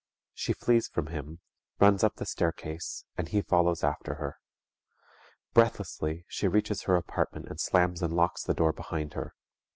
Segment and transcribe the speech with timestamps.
[0.33, 1.41] She flees from him,
[1.79, 4.39] runs up the staircase, and he follows after her.
[5.53, 9.35] Breathlessly she reaches her apartment and slams and locks the door behind her.